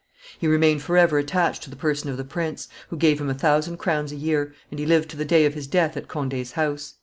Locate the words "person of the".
1.75-2.23